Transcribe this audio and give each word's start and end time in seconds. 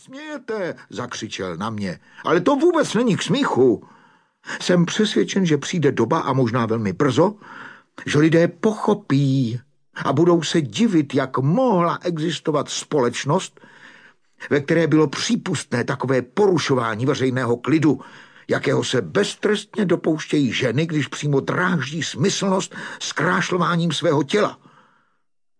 smějete, 0.00 0.74
zakřičel 0.90 1.56
na 1.56 1.70
mě, 1.70 1.98
ale 2.24 2.40
to 2.40 2.56
vůbec 2.56 2.94
není 2.94 3.16
k 3.16 3.22
smíchu. 3.22 3.84
Jsem 4.60 4.86
přesvědčen, 4.86 5.46
že 5.46 5.58
přijde 5.58 5.92
doba 5.92 6.20
a 6.20 6.32
možná 6.32 6.66
velmi 6.66 6.92
brzo, 6.92 7.34
že 8.06 8.18
lidé 8.18 8.48
pochopí 8.48 9.60
a 10.04 10.12
budou 10.12 10.42
se 10.42 10.60
divit, 10.60 11.14
jak 11.14 11.38
mohla 11.38 11.98
existovat 12.02 12.68
společnost, 12.68 13.60
ve 14.50 14.60
které 14.60 14.86
bylo 14.86 15.06
přípustné 15.08 15.84
takové 15.84 16.22
porušování 16.22 17.06
veřejného 17.06 17.56
klidu, 17.56 18.00
jakého 18.48 18.84
se 18.84 19.02
beztrestně 19.02 19.84
dopouštějí 19.84 20.52
ženy, 20.52 20.86
když 20.86 21.06
přímo 21.06 21.40
dráždí 21.40 22.02
smyslnost 22.02 22.74
zkrášlováním 22.98 23.92
svého 23.92 24.22
těla. 24.22 24.58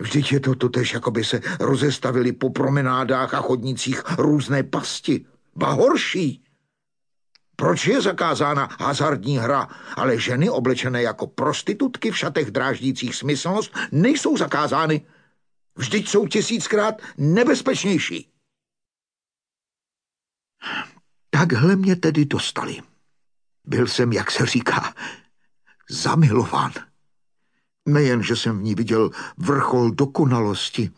Vždyť 0.00 0.32
je 0.32 0.40
to 0.40 0.54
totež, 0.54 0.94
jako 0.94 1.10
by 1.10 1.24
se 1.24 1.40
rozestavili 1.60 2.32
po 2.32 2.50
promenádách 2.50 3.34
a 3.34 3.40
chodnicích 3.40 4.02
různé 4.18 4.62
pasti. 4.62 5.26
Ba 5.56 5.72
horší. 5.72 6.44
Proč 7.56 7.86
je 7.86 8.00
zakázána 8.02 8.68
hazardní 8.80 9.38
hra, 9.38 9.68
ale 9.96 10.18
ženy 10.18 10.50
oblečené 10.50 11.02
jako 11.02 11.26
prostitutky 11.26 12.10
v 12.10 12.18
šatech 12.18 12.50
dráždících 12.50 13.14
smyslnost 13.14 13.76
nejsou 13.92 14.36
zakázány? 14.36 15.06
Vždyť 15.76 16.08
jsou 16.08 16.26
tisíckrát 16.26 17.02
nebezpečnější. 17.18 18.32
Takhle 21.30 21.76
mě 21.76 21.96
tedy 21.96 22.24
dostali. 22.24 22.82
Byl 23.64 23.86
jsem, 23.86 24.12
jak 24.12 24.30
se 24.30 24.46
říká, 24.46 24.94
zamilován. 25.90 26.72
Nejen, 27.88 28.22
že 28.22 28.36
jsem 28.36 28.58
v 28.58 28.62
ní 28.62 28.74
viděl 28.74 29.10
vrchol 29.38 29.90
dokonalosti, 29.90 30.90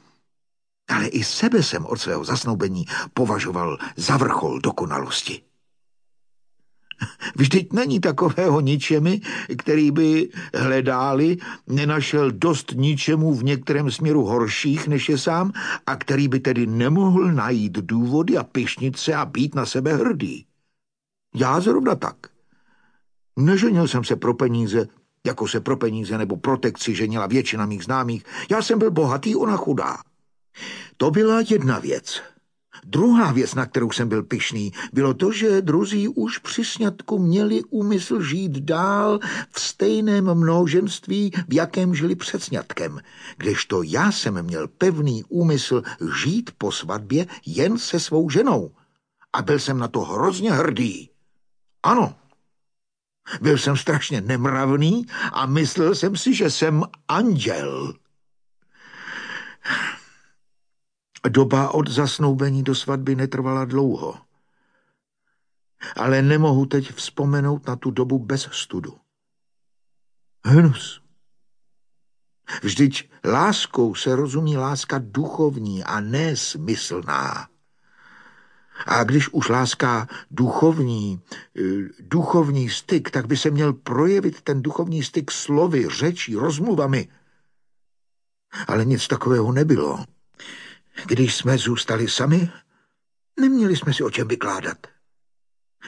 ale 0.89 1.07
i 1.07 1.25
sebe 1.25 1.63
jsem 1.63 1.87
od 1.87 1.97
svého 1.97 2.25
zasnoubení 2.25 2.87
považoval 3.15 3.79
za 3.97 4.17
vrchol 4.17 4.61
dokonalosti. 4.61 5.43
Vždyť 7.37 7.73
není 7.73 8.01
takového 8.01 8.60
ničemi, 8.60 9.21
který 9.59 9.91
by 9.91 10.29
hledáli, 10.55 11.37
nenašel 11.66 12.30
dost 12.30 12.73
ničemu 12.75 13.35
v 13.35 13.45
některém 13.45 13.91
směru 13.91 14.25
horších 14.25 14.88
než 14.88 15.09
je 15.09 15.19
sám 15.19 15.53
a 15.87 15.97
který 15.97 16.29
by 16.29 16.41
tedy 16.41 16.66
nemohl 16.66 17.32
najít 17.32 17.73
důvody 17.73 18.37
a 18.37 18.45
pišnit 18.45 18.97
se 18.97 19.15
a 19.15 19.25
být 19.25 19.55
na 19.55 19.66
sebe 19.66 19.97
hrdý. 19.97 20.47
Já 21.35 21.60
zrovna 21.60 21.95
tak. 21.95 22.16
Neženil 23.37 23.88
jsem 23.88 24.05
se 24.05 24.16
pro 24.16 24.35
peníze, 24.35 24.88
jako 25.27 25.49
se 25.49 25.60
pro 25.60 25.77
peníze 25.77 26.19
nebo 26.19 26.37
protekci 26.37 26.95
ženila 26.95 27.27
většina 27.27 27.66
mých 27.66 27.85
známých. 27.85 28.24
Já 28.51 28.63
jsem 28.63 28.79
byl 28.79 28.91
bohatý, 28.91 29.37
ona 29.37 29.57
chudá. 29.57 29.96
To 30.96 31.10
byla 31.10 31.41
jedna 31.49 31.79
věc. 31.79 32.23
Druhá 32.85 33.32
věc, 33.32 33.54
na 33.54 33.66
kterou 33.66 33.91
jsem 33.91 34.09
byl 34.09 34.23
pišný, 34.23 34.73
bylo 34.93 35.15
to, 35.15 35.32
že 35.32 35.63
druzí 35.63 36.09
už 36.09 36.38
při 36.38 36.65
sňatku 36.65 37.19
měli 37.19 37.65
úmysl 37.65 38.23
žít 38.23 38.52
dál 38.52 39.19
v 39.51 39.60
stejném 39.60 40.35
množenství, 40.35 41.32
v 41.49 41.54
jakém 41.54 41.95
žili 41.95 42.15
před 42.15 42.43
sňatkem, 42.43 43.01
kdežto 43.37 43.82
já 43.82 44.13
jsem 44.13 44.43
měl 44.43 44.69
pevný 44.69 45.24
úmysl 45.29 45.82
žít 46.23 46.51
po 46.59 46.73
svatbě 46.73 47.27
jen 47.47 47.79
se 47.79 48.01
svou 48.01 48.30
ženou. 48.30 48.71
A 49.32 49.43
byl 49.43 49.59
jsem 49.59 49.79
na 49.79 49.88
to 49.88 50.01
hrozně 50.01 50.52
hrdý. 50.52 51.10
Ano, 51.82 52.15
byl 53.41 53.59
jsem 53.59 53.77
strašně 53.77 54.21
nemravný 54.21 55.07
a 55.32 55.46
myslel 55.46 55.95
jsem 55.95 56.16
si, 56.16 56.35
že 56.35 56.51
jsem 56.51 56.82
anděl. 57.09 57.95
Doba 61.29 61.74
od 61.74 61.88
zasnoubení 61.88 62.63
do 62.63 62.74
svatby 62.74 63.15
netrvala 63.15 63.65
dlouho. 63.65 64.15
Ale 65.97 66.22
nemohu 66.22 66.66
teď 66.66 66.94
vzpomenout 66.94 67.66
na 67.66 67.77
tu 67.77 67.91
dobu 67.91 68.19
bez 68.19 68.49
studu. 68.53 68.99
Hnus. 70.44 71.03
Vždyť 72.62 73.10
láskou 73.25 73.94
se 73.94 74.16
rozumí 74.16 74.56
láska 74.56 74.98
duchovní 75.03 75.84
a 75.84 76.00
ne 76.00 76.37
smyslná. 76.37 77.48
A 78.87 79.04
když 79.04 79.28
už 79.28 79.48
láska 79.48 80.09
duchovní, 80.31 81.20
eh, 81.59 81.62
duchovní 82.00 82.70
styk, 82.70 83.10
tak 83.10 83.26
by 83.26 83.37
se 83.37 83.50
měl 83.50 83.72
projevit 83.72 84.42
ten 84.42 84.62
duchovní 84.62 85.03
styk 85.03 85.31
slovy, 85.31 85.88
řečí, 85.88 86.34
rozmluvami. 86.34 87.09
Ale 88.69 88.84
nic 88.84 89.09
takového 89.09 89.53
nebylo. 89.53 90.04
Když 91.06 91.37
jsme 91.37 91.59
zůstali 91.59 92.09
sami, 92.09 92.50
neměli 93.41 93.76
jsme 93.76 93.94
si 93.94 94.03
o 94.03 94.10
čem 94.10 94.28
vykládat. 94.28 94.87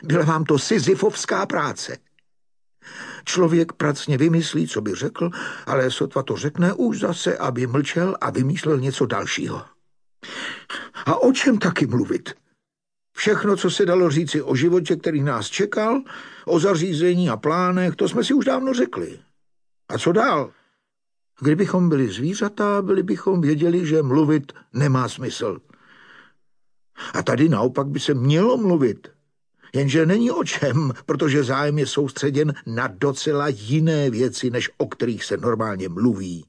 Byla 0.02 0.24
vám 0.24 0.44
to 0.44 0.58
sizifovská 0.58 1.46
práce. 1.46 1.98
Člověk 3.24 3.72
pracně 3.72 4.18
vymyslí, 4.18 4.68
co 4.68 4.80
by 4.80 4.94
řekl, 4.94 5.30
ale 5.66 5.90
sotva 5.90 6.22
to 6.22 6.36
řekne 6.36 6.72
už 6.72 6.98
zase, 6.98 7.38
aby 7.38 7.66
mlčel 7.66 8.16
a 8.20 8.30
vymýšlel 8.30 8.80
něco 8.80 9.06
dalšího. 9.06 9.64
A 11.06 11.16
o 11.16 11.32
čem 11.32 11.58
taky 11.58 11.86
mluvit? 11.86 12.34
Všechno, 13.18 13.56
co 13.56 13.70
se 13.70 13.86
dalo 13.86 14.10
říci 14.10 14.42
o 14.42 14.54
životě, 14.54 14.96
který 14.96 15.22
nás 15.22 15.46
čekal, 15.46 16.02
o 16.46 16.60
zařízení 16.60 17.30
a 17.30 17.36
plánech, 17.36 17.96
to 17.96 18.08
jsme 18.08 18.24
si 18.24 18.34
už 18.34 18.44
dávno 18.44 18.74
řekli. 18.74 19.18
A 19.88 19.98
co 19.98 20.12
dál? 20.12 20.50
Kdybychom 21.40 21.88
byli 21.88 22.08
zvířata, 22.08 22.82
byli 22.82 23.02
bychom 23.02 23.40
věděli, 23.40 23.86
že 23.86 24.02
mluvit 24.02 24.52
nemá 24.72 25.08
smysl. 25.08 25.58
A 27.14 27.22
tady 27.22 27.48
naopak 27.48 27.86
by 27.86 28.00
se 28.00 28.14
mělo 28.14 28.56
mluvit. 28.56 29.08
Jenže 29.74 30.06
není 30.06 30.30
o 30.30 30.44
čem, 30.44 30.92
protože 31.06 31.44
zájem 31.44 31.78
je 31.78 31.86
soustředěn 31.86 32.54
na 32.66 32.86
docela 32.86 33.48
jiné 33.48 34.10
věci, 34.10 34.50
než 34.50 34.70
o 34.76 34.86
kterých 34.86 35.24
se 35.24 35.36
normálně 35.36 35.88
mluví. 35.88 36.44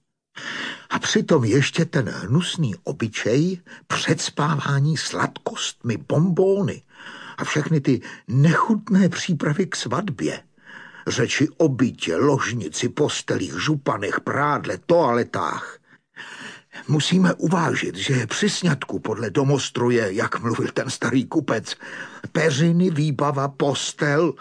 A 0.89 1.00
přitom 1.00 1.44
ještě 1.44 1.85
ten 1.85 2.09
hnusný 2.09 2.75
obyčej 2.83 3.61
předspávání 3.88 4.97
sladkostmi, 4.97 5.97
bombóny 5.97 6.81
a 7.38 7.44
všechny 7.44 7.81
ty 7.81 8.01
nechutné 8.27 9.09
přípravy 9.09 9.66
k 9.66 9.75
svatbě. 9.75 10.44
Řeči 11.07 11.47
o 11.57 11.69
bytě, 11.69 12.16
ložnici, 12.16 12.89
postelích, 12.89 13.53
županech, 13.53 14.19
prádle, 14.19 14.77
toaletách. 14.85 15.79
Musíme 16.88 17.33
uvážit, 17.33 17.95
že 17.95 18.27
při 18.27 18.50
sňatku 18.50 19.00
podle 19.00 19.29
domostroje, 19.29 20.13
jak 20.13 20.41
mluvil 20.41 20.67
ten 20.73 20.89
starý 20.89 21.25
kupec, 21.25 21.75
peřiny, 22.31 22.89
výbava, 22.89 23.47
postel, 23.47 24.33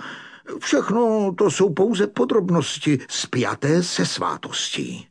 všechno 0.58 1.34
to 1.38 1.50
jsou 1.50 1.70
pouze 1.70 2.06
podrobnosti 2.06 2.98
spjaté 3.08 3.82
se 3.82 4.06
svátostí. 4.06 5.08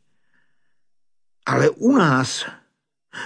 Ale 1.48 1.70
u 1.70 1.96
nás 1.96 2.44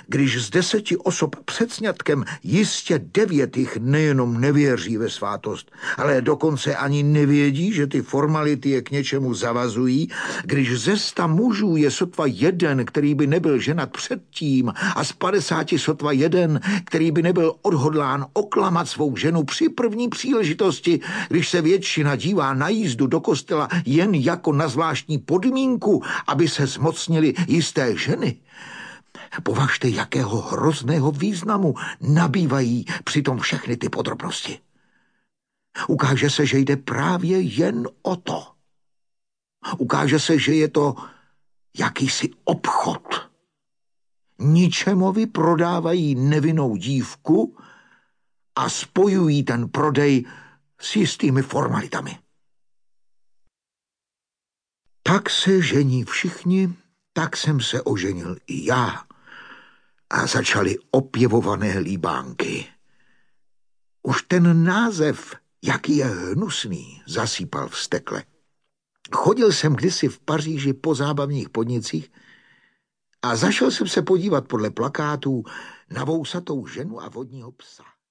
když 0.06 0.42
z 0.42 0.50
deseti 0.50 0.96
osob 0.96 1.36
před 1.44 1.72
sňatkem 1.72 2.24
jistě 2.42 3.00
devět 3.14 3.56
jich 3.56 3.76
nejenom 3.76 4.40
nevěří 4.40 4.96
ve 4.96 5.10
svátost, 5.10 5.72
ale 5.96 6.20
dokonce 6.20 6.76
ani 6.76 7.02
nevědí, 7.02 7.72
že 7.72 7.86
ty 7.86 8.02
formality 8.02 8.70
je 8.70 8.82
k 8.82 8.90
něčemu 8.90 9.34
zavazují, 9.34 10.08
když 10.44 10.80
ze 10.80 10.96
sta 10.96 11.26
mužů 11.26 11.76
je 11.76 11.90
sotva 11.90 12.26
jeden, 12.26 12.84
který 12.84 13.14
by 13.14 13.26
nebyl 13.26 13.58
ženat 13.58 13.90
předtím 13.90 14.72
a 14.96 15.04
z 15.04 15.12
padesáti 15.12 15.78
sotva 15.78 16.12
jeden, 16.12 16.60
který 16.84 17.10
by 17.10 17.22
nebyl 17.22 17.54
odhodlán 17.62 18.26
oklamat 18.32 18.88
svou 18.88 19.16
ženu 19.16 19.44
při 19.44 19.68
první 19.68 20.08
příležitosti, 20.08 21.00
když 21.28 21.48
se 21.48 21.62
většina 21.62 22.16
dívá 22.16 22.54
na 22.54 22.68
jízdu 22.68 23.06
do 23.06 23.20
kostela 23.20 23.68
jen 23.86 24.14
jako 24.14 24.52
na 24.52 24.68
zvláštní 24.68 25.18
podmínku, 25.18 26.02
aby 26.26 26.48
se 26.48 26.66
zmocnili 26.66 27.34
jisté 27.48 27.96
ženy, 27.96 28.36
Považte, 29.42 29.88
jakého 29.88 30.40
hrozného 30.40 31.12
významu 31.12 31.74
nabývají 32.00 32.84
přitom 33.04 33.38
všechny 33.38 33.76
ty 33.76 33.88
podrobnosti. 33.88 34.60
Ukáže 35.88 36.30
se, 36.30 36.46
že 36.46 36.58
jde 36.58 36.76
právě 36.76 37.40
jen 37.40 37.88
o 38.02 38.16
to. 38.16 38.52
Ukáže 39.78 40.20
se, 40.20 40.38
že 40.38 40.54
je 40.54 40.68
to 40.68 40.94
jakýsi 41.78 42.30
obchod. 42.44 43.30
Ničemovi 44.38 45.26
prodávají 45.26 46.14
nevinnou 46.14 46.76
dívku 46.76 47.56
a 48.56 48.68
spojují 48.68 49.42
ten 49.42 49.68
prodej 49.68 50.26
s 50.80 50.96
jistými 50.96 51.42
formalitami. 51.42 52.18
Tak 55.02 55.30
se 55.30 55.62
žení 55.62 56.04
všichni, 56.04 56.74
tak 57.12 57.36
jsem 57.36 57.60
se 57.60 57.82
oženil 57.82 58.36
i 58.46 58.66
já 58.66 59.04
a 60.10 60.26
začaly 60.26 60.78
opěvované 60.90 61.78
líbánky. 61.78 62.66
Už 64.02 64.22
ten 64.22 64.64
název, 64.64 65.34
jaký 65.62 65.96
je 65.96 66.04
hnusný, 66.04 67.02
zasýpal 67.06 67.68
v 67.68 67.78
stekle. 67.78 68.24
Chodil 69.12 69.52
jsem 69.52 69.74
kdysi 69.74 70.08
v 70.08 70.20
Paříži 70.20 70.72
po 70.72 70.94
zábavních 70.94 71.48
podnicích 71.48 72.12
a 73.22 73.36
zašel 73.36 73.70
jsem 73.70 73.86
se 73.86 74.02
podívat 74.02 74.48
podle 74.48 74.70
plakátů 74.70 75.44
na 75.90 76.04
vousatou 76.04 76.66
ženu 76.66 77.02
a 77.02 77.08
vodního 77.08 77.52
psa. 77.52 77.91